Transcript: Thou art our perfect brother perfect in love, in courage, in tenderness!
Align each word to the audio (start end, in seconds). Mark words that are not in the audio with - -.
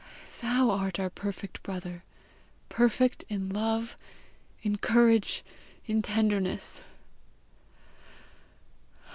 Thou 0.41 0.71
art 0.71 0.99
our 0.99 1.11
perfect 1.11 1.61
brother 1.61 2.03
perfect 2.69 3.23
in 3.29 3.49
love, 3.49 3.95
in 4.63 4.79
courage, 4.79 5.43
in 5.85 6.01
tenderness! 6.01 6.81